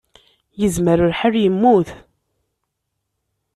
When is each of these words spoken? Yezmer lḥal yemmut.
Yezmer 0.61 0.99
lḥal 1.11 1.35
yemmut. 1.41 1.89